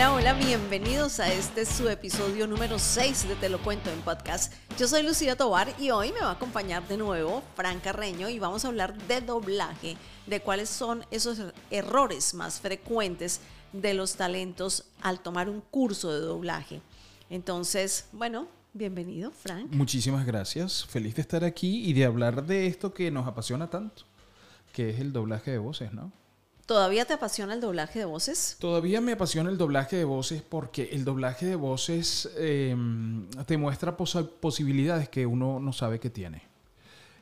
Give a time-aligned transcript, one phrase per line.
[0.00, 4.50] Hola, hola, bienvenidos a este su episodio número 6 de Te lo cuento en podcast.
[4.78, 8.38] Yo soy Lucía Tobar y hoy me va a acompañar de nuevo Fran Carreño y
[8.38, 13.42] vamos a hablar de doblaje, de cuáles son esos er-, errores más frecuentes
[13.74, 16.80] de los talentos al tomar un curso de doblaje.
[17.28, 19.70] Entonces, bueno, bienvenido, Frank.
[19.70, 20.86] Muchísimas gracias.
[20.86, 24.04] Feliz de estar aquí y de hablar de esto que nos apasiona tanto,
[24.72, 26.10] que es el doblaje de voces, ¿no?
[26.70, 28.56] ¿Todavía te apasiona el doblaje de voces?
[28.60, 33.96] Todavía me apasiona el doblaje de voces porque el doblaje de voces em, te muestra
[33.96, 36.42] posibilidades que uno no sabe que tiene.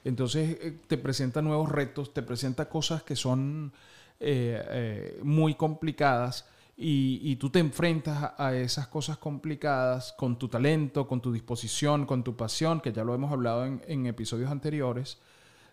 [0.04, 3.72] Entonces eh, te presenta nuevos retos, te presenta cosas que son
[4.20, 6.44] eh, eh, muy complicadas
[6.76, 12.22] y, tú te enfrentas a esas cosas complicadas con tu talento, con tu disposición, con
[12.22, 15.16] tu pasión, que ya lo hemos hablado en, en episodios anteriores,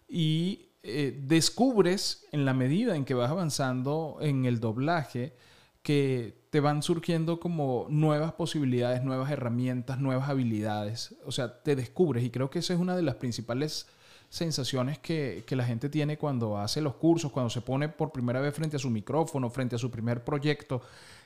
[0.07, 5.34] y eh, descubres en la medida en que vas avanzando en el doblaje
[5.82, 11.15] que te van surgiendo como nuevas posibilidades, nuevas herramientas, nuevas habilidades.
[11.26, 13.87] O sea, te descubres y creo que esa es una de las principales
[14.29, 18.54] sensaciones que, la gente tiene cuando hace los cursos, cuando se pone por primera vez
[18.54, 20.84] frente a su micrófono, frente a su primer proyecto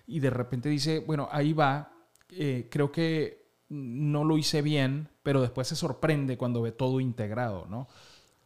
[0.07, 1.91] y de repente dice, bueno, ahí va,
[2.29, 7.65] eh, creo que no lo hice bien, pero después se sorprende cuando ve todo integrado,
[7.69, 7.89] ¿no?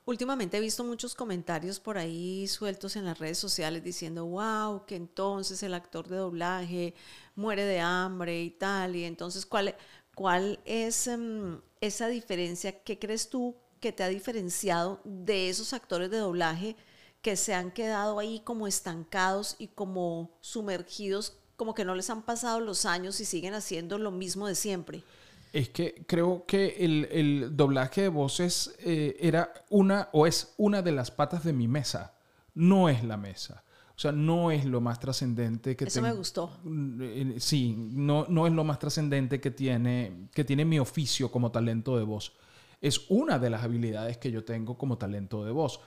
[0.05, 4.97] Últimamente he visto muchos comentarios por ahí sueltos en las redes sociales diciendo, wow, que
[4.97, 6.93] entonces el actor de doblaje
[7.35, 8.97] muere de hambre y tal.
[8.97, 9.75] Y entonces, ¿cuál,
[10.13, 12.83] cuál es em, esa diferencia?
[12.83, 16.75] ¿Qué crees tú que te ha diferenciado de esos actores de doblaje
[17.21, 22.23] que se han quedado ahí como estancados y como sumergidos, como que no les han
[22.23, 25.05] pasado los años y siguen haciendo lo mismo de siempre?
[25.53, 30.91] Es que creo que el, doblaje de voces eh, era una o es una de
[30.91, 32.15] las patas de mi mesa.
[32.55, 33.63] No es la mesa.
[33.95, 36.59] O sea, no es lo más trascendente que Eso me gustó.
[37.01, 41.51] Eh, sí, no, no es lo más trascendente que tiene, que tiene mi oficio como
[41.51, 42.33] talento de voz.
[42.81, 45.79] Es una de las habilidades que yo tengo como talento de voz.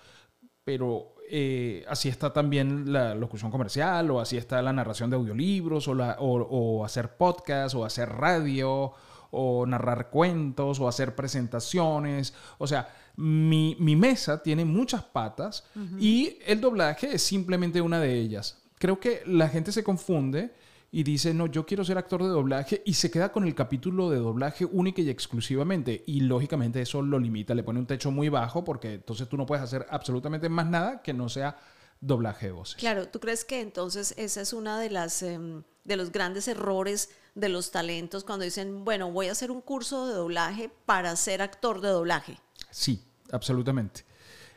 [0.63, 5.89] Pero eh, así está también la locución comercial, o así está la narración de audiolibros,
[5.89, 8.95] o, la, o, o hacer podcast, o hacer radio,
[9.31, 12.35] o narrar cuentos o hacer presentaciones.
[12.59, 15.65] O sea, mi, mesa tiene muchas patas
[15.99, 18.63] y el doblaje es simplemente una de ellas.
[18.79, 20.53] Creo que la gente se confunde
[20.93, 24.11] y dice, no, yo quiero ser actor de doblaje y se queda con el capítulo
[24.11, 26.05] de doblaje única y exclusivamente.
[26.07, 29.47] Y lógicamente eso lo limita, le pone un techo muy bajo porque entonces tú no
[29.47, 31.57] puedes hacer absolutamente más nada que no sea
[32.01, 32.77] doblaje de voces.
[32.77, 37.11] Claro, ¿tú crees que entonces esa es una de las em, de los grandes errores
[37.37, 41.43] de los talentos cuando dicen, bueno, voy a hacer un curso de doblaje para ser
[41.43, 42.39] actor de doblaje?
[42.71, 44.05] Sí, absolutamente.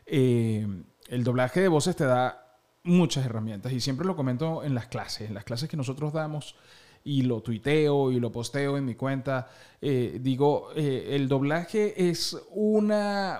[0.05, 0.65] Eh,
[1.09, 5.27] el doblaje de voces te da muchas herramientas y siempre lo comento en las clases,
[5.27, 6.55] en las clases que nosotros damos
[7.03, 9.49] y lo tuiteo y lo posteo en mi cuenta.
[9.81, 13.39] Eh, digo, eh, el doblaje es una...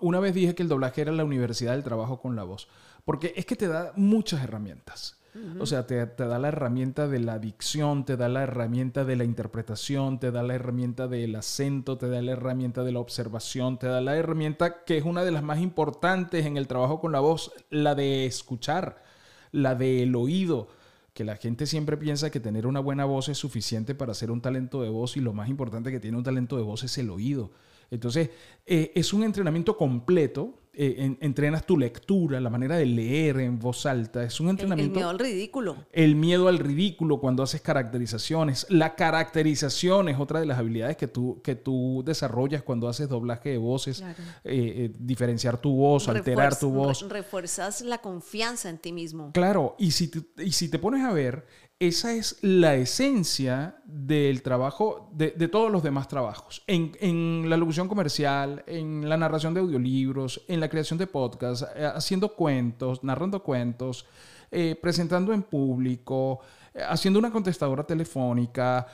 [0.00, 2.68] Una vez dije que el doblaje era la universidad del trabajo con la voz.
[3.06, 5.18] Porque es que te da muchas herramientas.
[5.58, 9.24] O sea, te, da la herramienta de la dicción, te da la herramienta de la
[9.24, 13.88] interpretación, te da la herramienta del acento, te da la herramienta de la observación, te
[13.88, 17.18] da la herramienta que es una de las más importantes en el trabajo con la
[17.18, 19.02] voz, la de escuchar,
[19.50, 20.68] la del oído
[21.14, 24.40] que la gente siempre piensa que tener una buena voz es suficiente para hacer un
[24.40, 27.08] talento de voz y lo más importante que tiene un talento de voz es el
[27.08, 27.52] oído.
[27.90, 28.30] Entonces,
[28.66, 33.86] eh, es un entrenamiento completo eh, entrenas tu lectura, la manera de leer en voz
[33.86, 34.24] alta.
[34.24, 34.94] Es un entrenamiento.
[34.94, 35.76] El, miedo al ridículo.
[35.92, 38.66] El miedo al ridículo cuando haces caracterizaciones.
[38.70, 43.50] La caracterización es otra de las habilidades que tú, que tú desarrollas cuando haces doblaje
[43.50, 44.00] de voces.
[44.00, 47.08] Eh, eh, diferenciar tu voz, alterar tu voz.
[47.08, 49.30] Refuerzas la confianza en ti mismo.
[49.32, 51.46] Claro, y si, y si te pones a ver,
[51.78, 56.62] esa es la esencia del trabajo, de, todos los demás trabajos.
[56.66, 61.84] En, la locución comercial, en la narración de audiolibros, en la creación de podcasts, eh,
[61.84, 64.06] haciendo cuentos, narrando cuentos,
[64.50, 66.40] eh, presentando en público,
[66.72, 68.86] eh, haciendo una contestadora telefónica.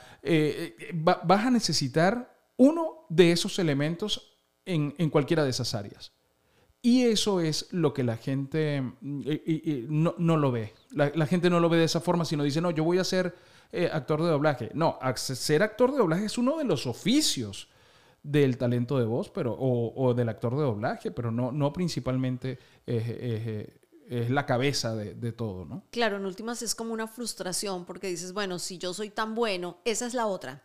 [0.93, 6.13] vas a necesitar uno de esos elementos en cualquiera de esas áreas.
[6.83, 9.23] Y eso es lo que la gente mm,
[9.89, 10.73] no, lo ve.
[10.93, 13.35] La, gente no lo ve de esa forma, sino dice, no, yo voy a ser
[13.73, 14.71] eh, actor de doblaje.
[14.75, 17.69] No, ser actor de doblaje es uno de los oficios
[18.23, 23.69] del talento de voz pero, o, del actor de doblaje, pero no, no principalmente es,
[24.29, 25.85] la cabeza de, todo, ¿no?
[25.91, 29.79] Claro, en últimas es como una frustración porque dices, bueno, si yo soy tan bueno,
[29.85, 30.63] esa es la otra.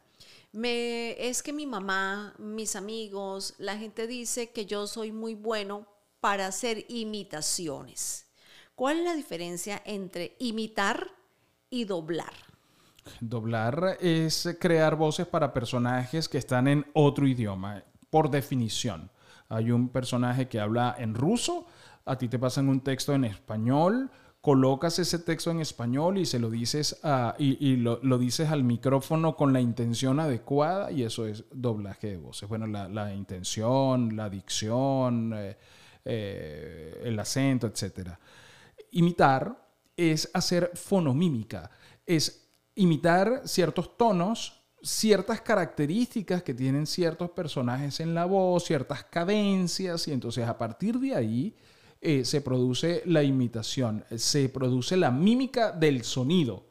[0.51, 5.86] Me, es que mi mamá, mis amigos, la gente dice que yo soy muy bueno
[6.22, 8.25] para hacer imitaciones.
[8.75, 11.07] ¿Cuál es la diferencia entre imitar
[11.69, 12.33] y doblar?
[13.22, 19.10] Doblar es crear voces para personajes que están en otro idioma, por definición.
[19.48, 21.68] Hay un personaje que habla en ruso,
[22.04, 24.12] a ti te pasan un texto en español,
[24.42, 29.38] colocas ese texto en español y se lo dices a, y, lo, dices al micrófono
[29.38, 32.50] con la intención adecuada y eso es doblaje de voces.
[32.50, 35.57] Bueno, la, intención, la dicción, eh,
[36.04, 38.10] eh, el acento, etc.
[38.96, 39.62] Imitar
[39.98, 41.70] es hacer fonomímica,
[42.06, 50.08] es imitar ciertos tonos, ciertas características que tienen ciertos personajes en la voz, ciertas cadencias,
[50.08, 51.56] y entonces a partir de ahí
[52.00, 56.66] eh, se produce la imitación, se produce la mímica del sonido.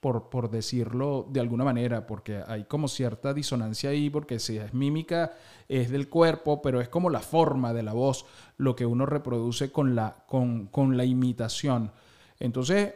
[0.00, 4.72] Por, por, decirlo de alguna manera, porque hay como cierta disonancia ahí, porque si es
[4.72, 5.32] mímica
[5.66, 8.24] es del cuerpo, pero es como la forma de la voz,
[8.58, 11.90] lo que uno reproduce con la, con, con la imitación.
[12.38, 12.94] Entonces,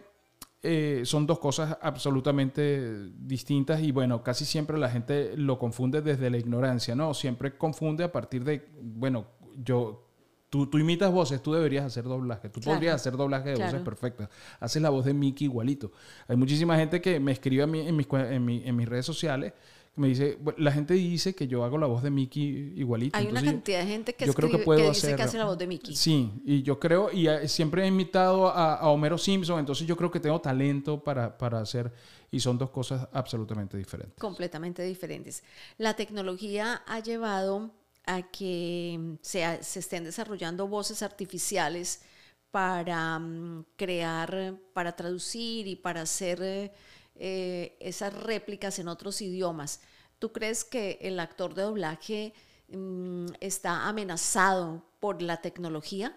[0.65, 6.31] eh, son dos cosas absolutamente distintas y bueno, casi siempre la gente lo confunde desde
[6.31, 7.15] la ignorancia, ¿no?
[7.15, 9.27] Siempre confunde a partir de, bueno,
[9.57, 10.12] yo,
[10.53, 14.29] tú, tú imitas voces, tú deberías hacer doblaje, tú podrías hacer doblaje de voces perfectas,
[14.61, 15.93] haces la voz de Mickey igualito.
[16.29, 19.55] Hay muchísima gente que me escribe a mí en mis, en, en mis redes sociales
[19.95, 23.17] me dice, la gente dice que yo hago la voz de Mickey igualito.
[23.19, 25.59] Hay una cantidad de gente que, yo creo que, puedo dice que hace la voz
[25.59, 25.95] de Mickey.
[25.95, 30.21] Sí, y yo creo, y siempre he imitado a, Homero Simpson, entonces yo creo que
[30.21, 31.93] tengo talento para, para hacer,
[32.31, 34.19] y son dos cosas absolutamente diferentes.
[34.19, 35.45] Completamente diferentes.
[35.77, 37.71] La tecnología ha llevado
[38.07, 42.03] a que se, se estén desarrollando voces artificiales
[42.51, 46.73] para mm, crear, para traducir y para hacer
[47.15, 49.81] eh, esas réplicas en otros idiomas.
[50.19, 52.35] ¿Tú crees que el actor de doblaje
[52.69, 56.17] mm, está amenazado por la tecnología?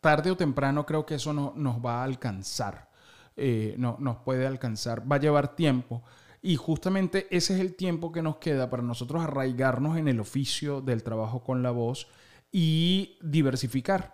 [0.00, 2.90] Tarde o temprano creo que eso no, nos va a alcanzar.
[3.36, 5.10] Eh, no, nos puede alcanzar.
[5.10, 6.02] Va a llevar tiempo.
[6.44, 10.82] Y justamente ese es el tiempo que nos queda para nosotros arraigarnos en el oficio
[10.82, 12.06] del trabajo con la voz
[12.52, 14.12] y diversificar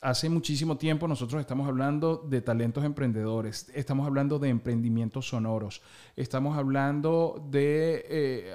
[0.00, 5.82] hace muchísimo tiempo nosotros estamos hablando de talentos emprendedores, estamos hablando de emprendimientos sonoros,
[6.16, 8.52] estamos hablando de eh,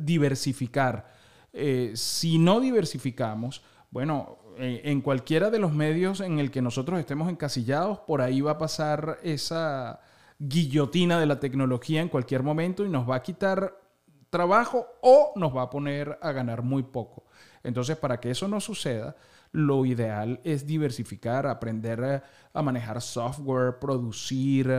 [0.00, 1.12] diversificar.
[1.52, 6.98] Eh, si no diversificamos, bueno, eh, en cualquiera de los medios en el que nosotros
[7.00, 10.00] estemos encasillados, por ahí va a pasar esa
[10.38, 13.78] guillotina de la tecnología en cualquier momento y nos va a quitar
[14.30, 17.24] trabajo o nos va a poner a ganar muy poco.
[17.62, 19.16] Entonces, para que eso no suceda,
[19.52, 22.22] lo ideal es diversificar, aprender
[22.52, 24.70] a, manejar software, producir,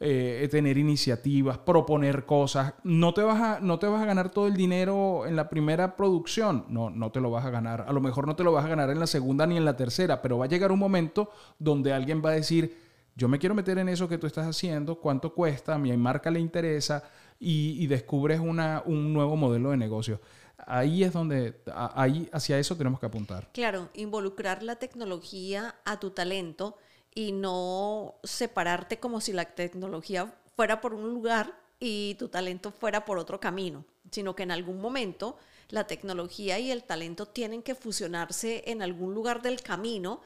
[0.00, 2.74] eh, tener iniciativas, proponer cosas.
[2.84, 5.96] No te, vas a, no te vas a ganar todo el dinero en la primera
[5.96, 7.84] producción, no, no te lo vas a ganar.
[7.86, 9.76] A lo mejor no te lo vas a ganar en la segunda ni en la
[9.76, 12.83] tercera, pero va a llegar un momento donde alguien va a decir,
[13.16, 16.30] yo me quiero meter en eso que tú estás haciendo, cuánto cuesta, a mi marca
[16.30, 17.02] le interesa
[17.38, 20.20] y, descubres una, un nuevo modelo de negocio
[20.66, 23.48] ahí es donde, ahí hacia eso tenemos que apuntar.
[23.52, 26.76] Claro, involucrar la tecnología a tu talento
[27.14, 33.04] y no separarte como si la tecnología fuera por un lugar y tu talento fuera
[33.04, 35.36] por otro camino, sino que en algún momento
[35.68, 40.20] la tecnología y el talento tienen que fusionarse en algún lugar del camino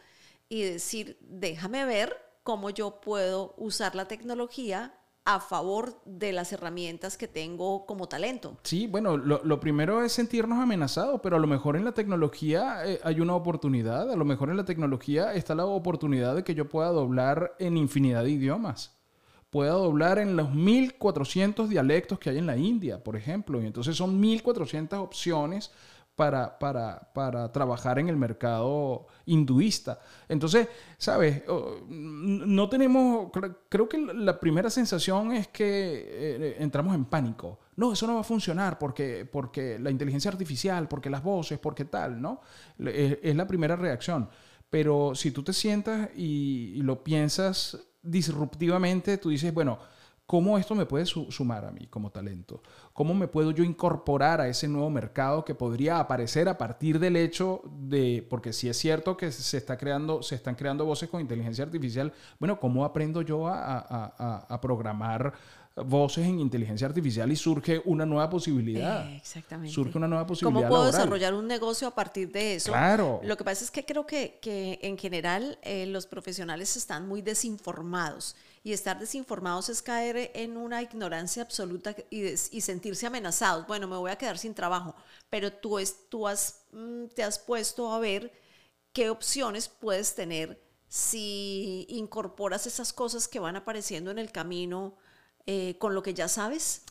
[0.48, 2.16] y decir, déjame ver
[2.48, 4.94] cómo yo puedo usar la tecnología
[5.26, 8.56] a favor de las herramientas que tengo como talento.
[8.62, 13.00] Sí, bueno, lo, primero es sentirnos amenazados, pero a lo mejor en la tecnología eh,
[13.04, 16.70] hay una oportunidad, a lo mejor en la tecnología está la oportunidad de que yo
[16.70, 18.96] pueda doblar en infinidad de idiomas.
[19.50, 23.94] Pueda doblar en los 1400 dialectos que hay en la India, por ejemplo, y entonces
[23.94, 25.70] son 1400 opciones
[26.18, 30.00] para, para, para, trabajar en el mercado hinduista.
[30.28, 31.44] Entonces, ¿sabes?
[31.88, 33.30] No tenemos,
[33.68, 37.60] creo que la primera sensación es que eh, entramos en pánico.
[37.76, 41.84] No, eso no va a funcionar porque, porque la inteligencia artificial, porque las voces, porque
[41.84, 42.40] tal, ¿no?
[42.80, 44.28] Es, la primera reacción.
[44.68, 49.78] Pero si tú te sientas y lo piensas disruptivamente, tú dices, bueno,
[50.28, 52.62] ¿Cómo esto me puede sumar a mí como talento?
[52.92, 57.16] ¿Cómo me puedo yo incorporar a ese nuevo mercado que podría aparecer a partir del
[57.16, 61.22] hecho de, porque si es cierto que se, está creando, se están creando voces con
[61.22, 65.32] inteligencia artificial, bueno, ¿cómo aprendo yo a, programar
[65.76, 69.10] voces en inteligencia artificial y surge una nueva posibilidad.
[69.14, 69.72] exactamente.
[69.72, 70.60] Surge una nueva posibilidad.
[70.60, 72.72] ¿Cómo puedo desarrollar un negocio a partir de eso?
[72.72, 73.20] Claro.
[73.24, 77.22] Lo que pasa es que creo que, que en general eh, los profesionales están muy
[77.22, 83.66] desinformados y estar desinformados es caer en una ignorancia absoluta y, sentirse amenazados.
[83.66, 84.94] Bueno, me voy a quedar sin trabajo,
[85.30, 88.32] pero tú, es, tú has, mm, te has puesto a ver
[88.92, 94.96] qué opciones puedes tener si incorporas esas cosas que van apareciendo en el camino
[95.46, 96.82] eh, con lo que ya sabes.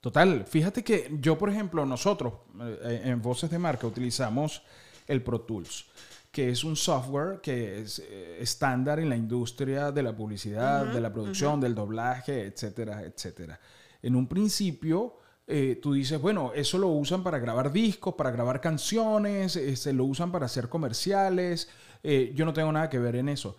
[0.00, 4.62] Total, fíjate que yo, por ejemplo, nosotros eh, en Voces de Marca utilizamos
[5.06, 5.86] el Pro Tools,
[6.30, 11.00] que es un software que es eh, estándar en la industria de la publicidad, de
[11.00, 13.58] la producción, del doblaje, etcétera, etcétera.
[14.02, 18.60] En un principio, eh, tú dices, bueno, eso lo usan para grabar discos, para grabar
[18.60, 21.68] canciones, se lo usan para hacer comerciales.
[22.02, 23.56] yo no tengo nada que ver en eso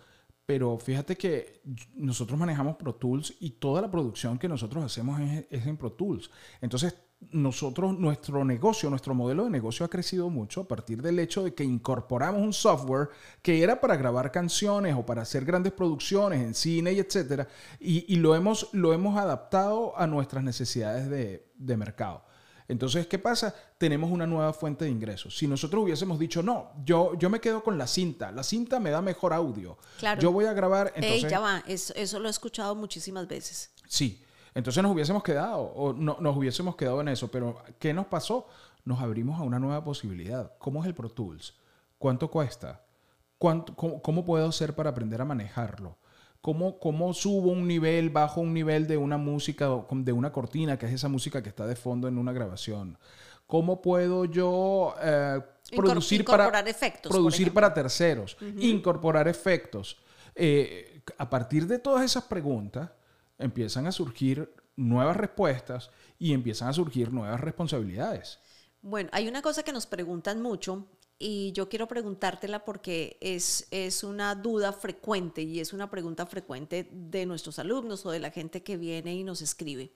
[0.52, 1.62] pero fíjate que
[1.94, 6.30] nosotros manejamos Pro Tools y toda la producción que nosotros hacemos es, en Pro Tools.
[6.60, 6.94] Entonces,
[7.30, 11.54] nosotros, nuestro negocio, nuestro modelo de negocio ha crecido mucho a partir del hecho de
[11.54, 13.10] que incorporamos un software
[13.40, 17.48] que era para grabar canciones o para hacer grandes producciones en cine y etcétera,
[17.80, 22.24] y, lo, hemos, lo hemos adaptado a nuestras necesidades de, de mercado.
[22.68, 23.54] Entonces, ¿qué pasa?
[23.76, 25.36] Tenemos una nueva fuente de ingresos.
[25.36, 28.90] Si nosotros hubiésemos dicho, no, yo, yo me quedo con la cinta, la cinta me
[28.90, 29.76] da mejor audio.
[29.98, 30.20] Claro.
[30.20, 30.92] Yo voy a grabar.
[30.94, 33.70] Entonces, ya va, eso, lo he escuchado muchísimas veces.
[33.86, 34.24] Sí,
[34.54, 38.46] entonces nos hubiésemos quedado, o no, nos hubiésemos quedado en eso, pero ¿qué nos pasó?
[38.84, 40.52] Nos abrimos a una nueva posibilidad.
[40.58, 41.54] ¿Cómo es el Pro Tools?
[41.98, 42.84] ¿Cuánto cuesta?
[43.38, 45.96] ¿Cuánto, cómo puedo hacer para aprender a manejarlo?
[46.40, 50.86] ¿Cómo, ¿Cómo subo un nivel, bajo un nivel de una música, de una cortina, que
[50.86, 52.98] es esa música que está de fondo en una grabación?
[53.46, 55.40] ¿Cómo puedo yo eh,
[55.76, 58.36] producir, para, efectos, producir para terceros?
[58.58, 59.98] Incorporar efectos.
[60.34, 62.90] Eh, a partir de todas esas preguntas
[63.42, 68.38] empiezan a surgir nuevas respuestas y empiezan a surgir nuevas responsabilidades.
[68.80, 70.86] Bueno, hay una cosa que nos preguntan mucho
[71.18, 76.88] y yo quiero preguntártela porque es, es una duda frecuente y es una pregunta frecuente
[76.90, 79.92] de nuestros alumnos o de la gente que viene y nos escribe.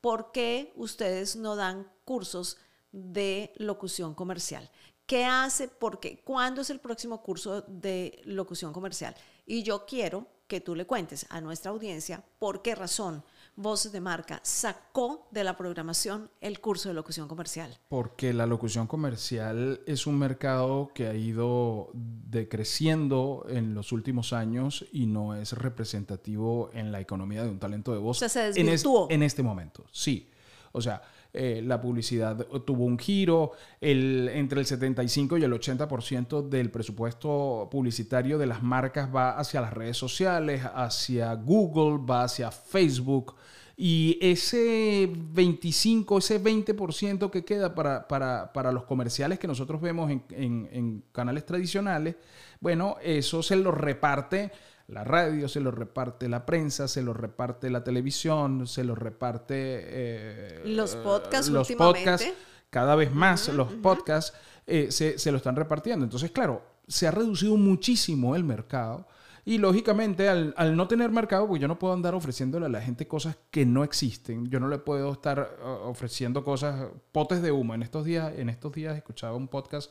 [0.00, 2.56] ¿Por qué ustedes no dan cursos
[2.92, 4.70] de locución comercial?
[5.06, 5.66] ¿Qué hace?
[5.66, 9.16] Porque ¿cuándo es el próximo curso de locución comercial?
[9.44, 13.22] Y yo quiero que tú le cuentes a nuestra audiencia por qué razón
[13.54, 17.78] Voces de Marca sacó de la programación el curso de locución comercial?
[17.88, 24.86] Porque la locución comercial es un mercado que ha ido decreciendo en los últimos años
[24.92, 28.16] y no es representativo en la economía de un talento de voz.
[28.16, 29.06] O sea, se desvirtuó.
[29.08, 30.30] En, este momento, sí.
[30.72, 36.48] O sea, eh, la publicidad tuvo un giro, el, entre el 75 y el 80%
[36.48, 42.50] del presupuesto publicitario de las marcas va hacia las redes sociales, hacia Google, va hacia
[42.50, 43.36] Facebook.
[43.82, 50.22] Y ese 25, ese 20% que queda para, para, los comerciales que nosotros vemos en,
[50.30, 52.16] en, canales tradicionales,
[52.60, 54.50] bueno, eso se lo reparte
[54.90, 59.54] la radio, se lo reparte la prensa, se lo reparte la televisión, se lo reparte...
[59.56, 62.32] Eh, los podcasts los podcasts,
[62.70, 66.04] cada vez más los podcasts eh, se, se, lo están repartiendo.
[66.04, 69.06] Entonces, claro, se ha reducido muchísimo el mercado
[69.44, 73.08] y lógicamente, al, no tener mercado, pues yo no puedo andar ofreciéndole a la gente
[73.08, 74.48] cosas que no existen.
[74.48, 77.74] Yo no le puedo estar uh, ofreciendo cosas, potes de humo.
[77.74, 79.90] En estos días, en estos días escuchaba un podcast,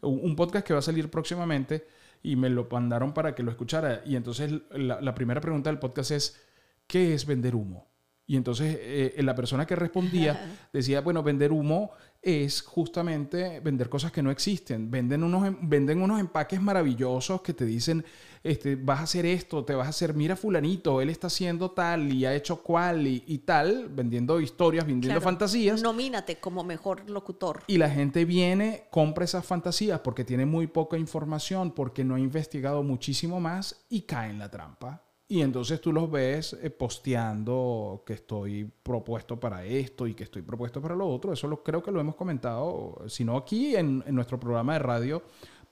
[0.00, 1.86] un podcast que va a salir próximamente
[2.26, 4.02] y me lo mandaron para que lo escuchara.
[4.04, 6.42] Y entonces la, la primera pregunta del podcast es,
[6.88, 7.86] ¿qué es vender humo?
[8.26, 11.92] Y entonces eh, la persona que respondía decía, bueno, vender humo
[12.26, 14.90] es justamente vender cosas que no existen.
[14.90, 18.04] Venden unos, em, venden unos empaques maravillosos que te dicen,
[18.42, 22.12] este, vas a hacer esto, te vas a hacer, mira fulanito, él está haciendo tal
[22.12, 25.82] y ha hecho cual y, tal, vendiendo historias, vendiendo fantasías.
[25.82, 27.62] Nomínate como mejor locutor.
[27.68, 32.20] Y la gente viene, compra esas fantasías porque tiene muy poca información, porque no ha
[32.20, 35.05] investigado muchísimo más y cae en la trampa.
[35.28, 40.42] Y entonces tú los ves eh, posteando que estoy propuesto para esto y que estoy
[40.42, 41.32] propuesto para lo otro.
[41.32, 45.22] Eso lo, creo que lo hemos comentado, si no aquí en, nuestro programa de radio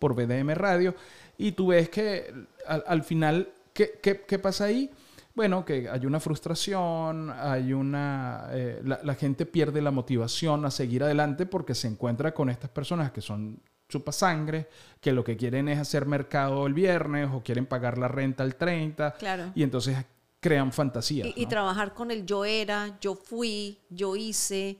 [0.00, 0.94] por BDM Radio.
[1.38, 2.34] Y tú ves que
[2.66, 4.90] al, final, ¿qué, ¿qué, pasa ahí?
[5.36, 8.48] Bueno, que hay una frustración, hay una...
[8.50, 13.12] Eh, la gente pierde la motivación a seguir adelante porque se encuentra con estas personas
[13.12, 13.60] que son
[13.94, 14.66] chupa sangre,
[15.00, 18.56] que lo que quieren es hacer mercado el viernes o quieren pagar la renta el
[18.56, 19.12] 30.
[19.12, 19.52] Claro.
[19.54, 19.96] Y entonces
[20.40, 21.28] crean fantasías.
[21.36, 24.78] Y, trabajar con el yo era, yo fui, yo hice.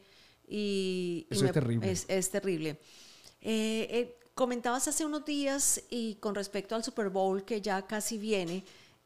[0.49, 1.91] Y, Eso es terrible.
[1.93, 2.71] Es, terrible.
[3.41, 8.19] Eh, eh, comentabas hace unos días y con respecto al Super Bowl que ya casi
[8.19, 8.65] viene,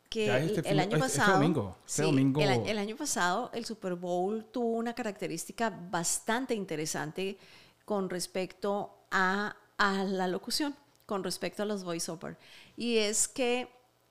[0.09, 2.41] que este el, año este pasado, domingo, este domingo.
[2.41, 7.37] el, año pasado el Super Bowl tuvo una característica bastante interesante
[7.85, 12.37] con respecto a a la locución con respecto a los voiceover.
[12.77, 13.69] Y es que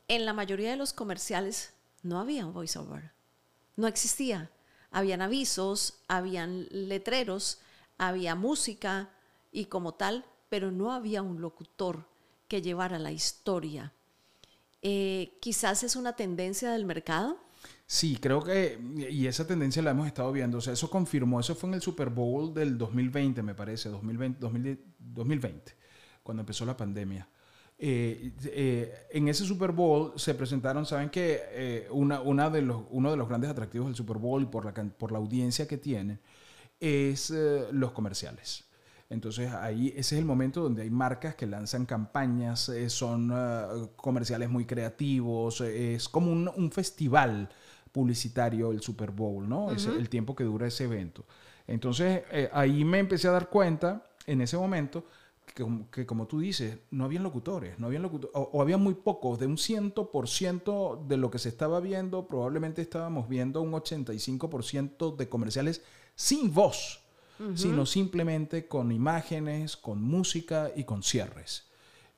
[0.07, 3.11] en la mayoría de los comerciales no había un voiceover.
[3.75, 4.49] No existía.
[4.89, 7.59] Habían avisos, habían letreros,
[7.97, 9.09] había música
[9.51, 12.07] y como tal, pero no había un locutor
[12.47, 13.93] que llevara la historia.
[14.81, 17.37] Eh, quizás es una tendencia del mercado.
[17.85, 18.77] Sí, creo que,
[19.09, 21.81] y esa tendencia la hemos estado viendo, o sea, eso confirmó, eso fue en el
[21.81, 25.87] Super Bowl del 2020, me parece, 2020, 2020
[26.27, 27.25] cuando empezó la pandemia.
[27.79, 32.83] Eh, eh, en ese Super Bowl se presentaron, saben que eh, una, una, de los,
[32.89, 36.19] uno de los grandes atractivos del Super Bowl por la, por la audiencia que tiene
[36.81, 37.33] es
[37.71, 38.66] los comerciales.
[39.09, 43.31] Entonces ahí ese es el momento donde hay marcas que lanzan campañas, son
[43.95, 47.49] comerciales muy creativos, es como un, un festival
[47.97, 49.71] publicitario el Super Bowl, ¿no?
[49.71, 51.25] Es el tiempo que dura ese evento.
[51.65, 55.05] Entonces, eh, ahí me empecé a dar cuenta, en ese momento,
[55.91, 59.47] que, como tú dices, no habían locutores, no habían locutores, o, había muy pocos, de
[59.47, 65.81] un 100% de lo que se estaba viendo, probablemente estábamos viendo un 85% de comerciales
[66.13, 67.01] sin voz,
[67.55, 71.67] sino simplemente con imágenes, con música y con cierres.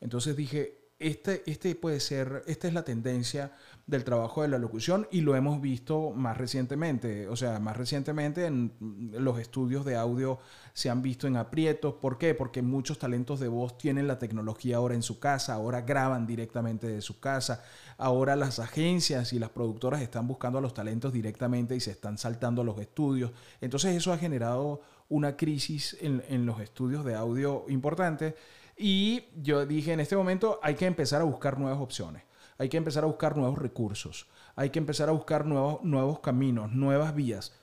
[0.01, 3.55] Entonces dije, este, este puede ser, esta es la tendencia
[3.89, 7.27] del trabajo de la locución y lo hemos visto más recientemente.
[7.27, 10.37] O sea, más recientemente en los estudios de audio
[10.73, 11.95] se han visto en aprietos.
[11.95, 12.35] ¿Por qué?
[12.35, 16.87] Porque muchos talentos de voz tienen la tecnología ahora en su casa, ahora graban directamente
[16.87, 17.63] de su casa,
[17.97, 22.19] ahora las agencias y las productoras están buscando a los talentos directamente y se están
[22.19, 23.31] saltando a los estudios.
[23.59, 28.35] Entonces eso ha generado una crisis en, en los estudios de audio importante.
[28.77, 32.28] Y yo dije, en este momento hay que empezar a buscar nuevas opciones
[32.59, 36.71] hay que empezar a buscar nuevos recursos, hay que empezar a buscar nuevos, nuevos caminos,
[36.71, 37.53] nuevas vías.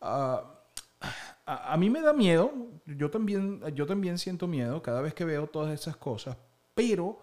[0.00, 0.44] Ah,
[1.44, 2.52] a, mí me da miedo,
[2.86, 6.36] yo también, yo también siento miedo cada vez que veo todas esas cosas,
[6.74, 7.18] pero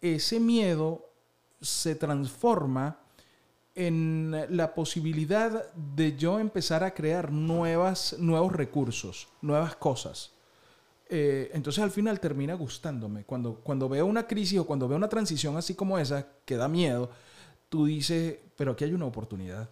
[0.00, 1.10] ese miedo
[1.60, 2.98] se transforma
[3.74, 10.35] en la posibilidad de yo empezar a crear nuevas, nuevos recursos, nuevas cosas.
[11.08, 13.24] Eh, entonces al final termina gustándome.
[13.24, 16.68] Cuando, cuando veo una crisis o cuando veo una transición así como esa, que da
[16.68, 17.10] miedo,
[17.68, 19.68] tú dices, pero aquí hay una oportunidad.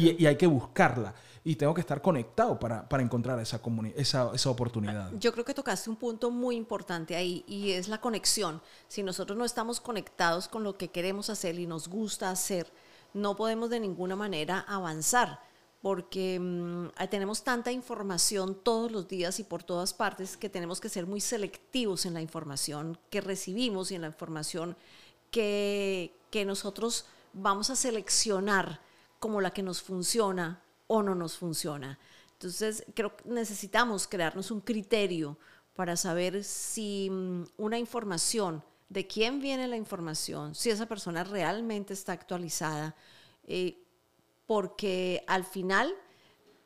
[0.00, 1.14] Y, hay que buscarla.
[1.44, 3.60] Y tengo que estar conectado para, encontrar esa,
[3.94, 5.12] esa, esa oportunidad.
[5.18, 8.60] Yo creo que tocaste un punto muy importante ahí y es la conexión.
[8.88, 12.70] Si nosotros no estamos conectados con lo que queremos hacer y nos gusta hacer,
[13.14, 15.40] no podemos de ninguna manera avanzar
[15.80, 20.88] porque mm, tenemos tanta información todos los días y por todas partes que tenemos que
[20.88, 24.76] ser muy selectivos en la información que recibimos y en la información
[25.30, 28.80] que, que nosotros vamos a seleccionar
[29.20, 31.98] como la que nos funciona o no nos funciona.
[32.32, 35.38] Entonces, creo que necesitamos crearnos un criterio
[35.74, 41.92] para saber si mm, una información, de quién viene la información, si esa persona realmente
[41.92, 42.96] está actualizada,
[43.44, 43.84] eh,
[44.48, 45.94] porque al final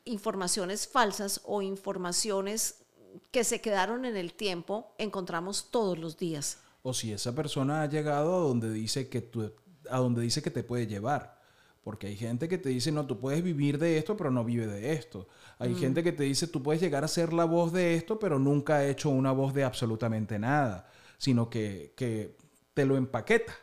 [0.05, 2.75] informaciones falsas o informaciones
[3.29, 6.59] que se quedaron en el tiempo encontramos todos los días.
[6.81, 9.29] O si esa persona ha llegado a donde dice que,
[9.89, 11.41] a donde dice que te puede llevar.
[11.83, 14.65] Porque hay gente que te dice, no, tú puedes vivir de esto, pero no vive
[14.65, 15.27] de esto.
[15.59, 15.77] Hay mm.
[15.77, 18.75] gente que te dice, tú puedes llegar a ser la voz de esto, pero nunca
[18.75, 22.37] ha hecho una voz de absolutamente nada, sino que, que
[22.73, 23.53] te lo empaqueta.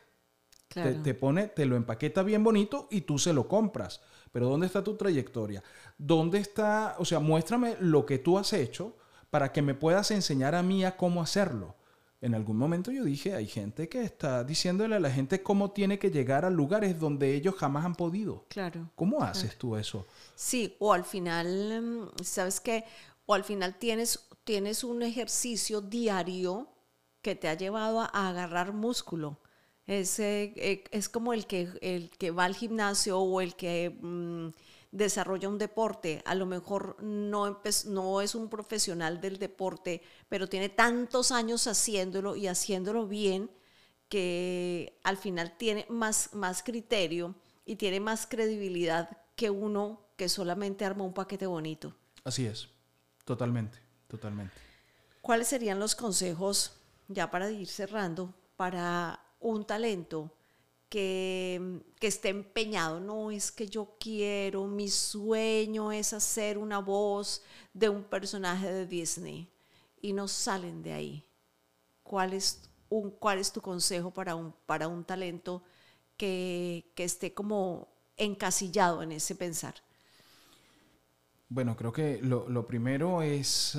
[0.68, 4.02] Te, pone, te lo empaqueta bien bonito y tú se lo compras.
[4.32, 5.62] Pero ¿dónde está tu trayectoria?
[5.98, 8.96] ¿Dónde está, o sea, muéstrame lo que tú has hecho
[9.30, 11.76] para que me puedas enseñar a mí a cómo hacerlo?
[12.20, 15.98] En algún momento yo dije, hay gente que está diciéndole a la gente cómo tiene
[15.98, 18.44] que llegar a lugares donde ellos jamás han podido.
[18.48, 18.90] Claro.
[18.94, 20.06] ¿Cómo haces tú eso?
[20.34, 22.84] Sí, o al final, mm, ¿sabes qué?
[23.24, 26.68] O al final tienes, tienes un ejercicio diario
[27.22, 29.38] que te ha llevado a agarrar músculo
[29.90, 34.50] es, eh, es como el que, el que va al gimnasio o el que mm,
[34.92, 36.22] desarrolla un deporte.
[36.26, 42.36] A lo mejor no, no es un profesional del deporte, pero tiene tantos años haciéndolo
[42.36, 43.50] y haciéndolo bien
[44.08, 47.34] que al final tiene más, más criterio
[47.66, 51.96] y tiene más credibilidad que uno que solamente arma un paquete bonito.
[52.22, 52.68] Así es,
[53.24, 54.54] totalmente, totalmente.
[55.20, 56.76] ¿Cuáles serían los consejos,
[57.08, 60.30] ya para ir cerrando, para un talento
[60.90, 67.88] que, esté empeñado, no es que yo quiero, mi sueño es hacer una voz de
[67.88, 69.48] un personaje de Disney
[70.02, 71.24] y no salen de ahí.
[72.02, 75.62] ¿Cuál es, un, cuál es tu consejo para un, para un talento
[76.16, 79.74] que, que esté como encasillado en ese pensar?
[81.52, 83.76] Bueno, creo que lo, primero es,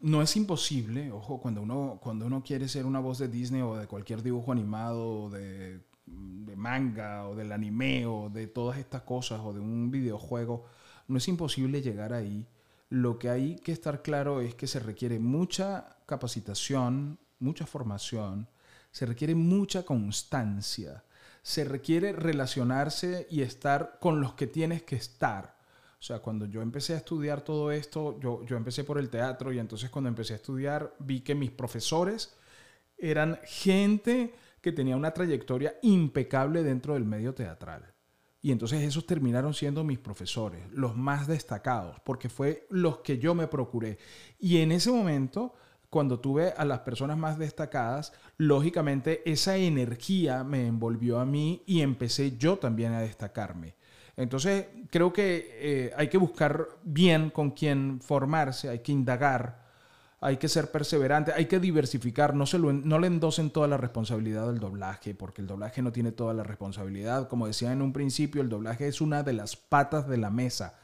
[0.00, 3.76] no es imposible, ojo, cuando uno, cuando uno quiere ser una voz de Disney o
[3.76, 9.40] de cualquier dibujo animado, de, de manga o del anime o de todas estas cosas
[9.42, 10.66] o de un videojuego,
[11.08, 12.46] no es imposible llegar ahí.
[12.90, 18.48] Lo que hay que estar claro es que se requiere mucha capacitación, mucha formación,
[18.92, 21.02] se requiere mucha constancia,
[21.42, 25.59] se requiere relacionarse y estar con los que tienes que estar.
[26.00, 29.52] O sea, cuando yo empecé a estudiar todo esto, yo, yo empecé por el teatro
[29.52, 32.34] y entonces cuando empecé a estudiar vi que mis profesores
[32.96, 37.92] eran gente que tenía una trayectoria impecable dentro del medio teatral.
[38.40, 43.34] Y entonces esos terminaron siendo mis profesores, los más destacados, porque fue los que yo
[43.34, 43.98] me procuré.
[44.38, 45.54] Y en ese momento,
[45.90, 51.82] cuando tuve a las personas más destacadas, lógicamente esa energía me envolvió a mí y
[51.82, 53.74] empecé yo también a destacarme.
[54.20, 59.64] Entonces creo que eh, hay que buscar bien con quién formarse, hay que indagar,
[60.20, 64.46] hay que ser perseverante, hay que diversificar, no, se no le endosen toda la responsabilidad
[64.48, 67.28] del doblaje, porque el doblaje no tiene toda la responsabilidad.
[67.28, 70.74] Como decía en un principio, el doblaje es una de las patas de la mesa.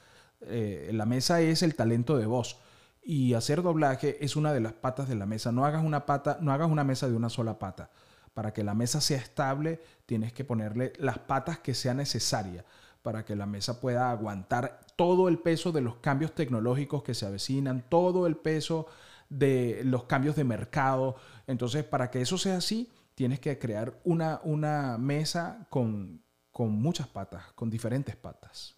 [0.40, 2.58] Eh, la mesa es el talento de voz
[3.04, 5.52] y hacer doblaje es una de las patas de la mesa.
[5.52, 7.90] No hagas una pata, no hagas una mesa de una sola pata.
[8.32, 12.64] Para que la mesa sea estable, tienes que ponerle las patas que sea necesaria
[13.06, 17.24] para que la mesa pueda aguantar todo el peso de los cambios tecnológicos que se
[17.24, 18.88] avecinan, todo el peso
[19.28, 21.14] de los cambios de mercado.
[21.46, 26.20] Entonces, para que eso sea así, tienes que crear una, una mesa con,
[26.58, 28.74] muchas patas, con diferentes patas.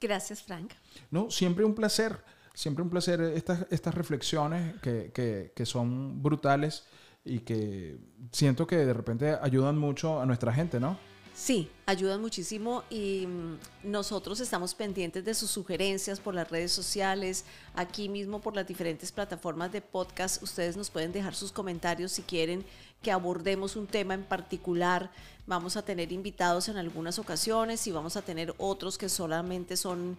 [0.00, 0.72] Gracias, Frank.
[1.10, 5.12] No, siempre un placer, siempre un placer estas, estas reflexiones que,
[5.54, 6.86] que son brutales
[7.26, 7.98] y que
[8.32, 11.09] siento que de repente ayudan mucho a nuestra gente, ¿no?
[11.34, 17.44] Sí, ayudan muchísimo y mm, nosotros estamos pendientes de sus sugerencias por las redes sociales,
[17.74, 20.42] aquí mismo por las diferentes plataformas de podcast.
[20.42, 22.64] Ustedes nos pueden dejar sus comentarios si quieren
[23.02, 25.10] que abordemos un tema en particular.
[25.46, 30.18] Vamos a tener invitados en algunas ocasiones y vamos a tener otros que solamente son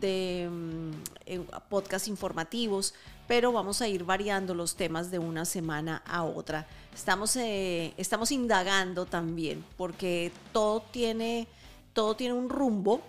[0.00, 2.94] de mm, podcast informativos,
[3.32, 6.66] pero vamos a ir variando los temas de una semana a otra.
[6.94, 11.48] Estamos, eh, estamos indagando también porque todo tiene,
[11.94, 13.00] todo tiene un rumbo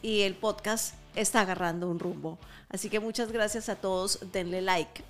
[0.00, 2.38] y el podcast está agarrando un rumbo.
[2.68, 4.20] Así que muchas gracias a todos.
[4.30, 5.02] Denle like,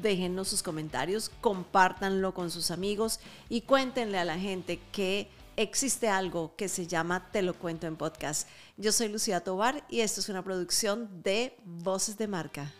[0.00, 3.20] déjennos sus comentarios, compártanlo con sus amigos
[3.50, 7.96] y cuéntenle a la gente que existe algo que se llama Te lo cuento en
[7.96, 8.48] podcast.
[8.78, 12.72] Yo soy Lucía Tobar y esto es una producción de Voces de Marca.